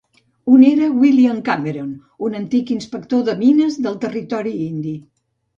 Un 0.53 0.61
era 0.67 0.87
William 1.01 1.41
Cameron, 1.49 1.91
un 2.29 2.39
antic 2.41 2.73
inspector 2.79 3.23
de 3.29 3.39
mines 3.45 3.81
del 3.87 4.03
territori 4.07 4.57
indi. 4.65 4.99